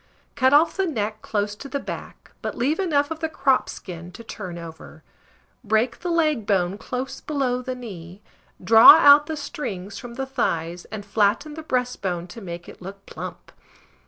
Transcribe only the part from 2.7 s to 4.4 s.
enough of the crop skin to